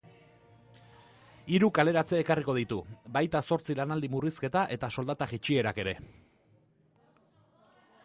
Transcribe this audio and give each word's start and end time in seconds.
Hiru 1.55 1.69
kaleratze 1.79 2.21
ekarriko 2.21 2.57
ditu, 2.59 2.79
baita 3.19 3.43
zortzi 3.51 3.77
lanaldi 3.83 4.11
murrizketa 4.17 4.67
eta 4.79 4.93
soldata 4.99 5.33
jeitsierak 5.35 5.87
ere. 5.87 5.99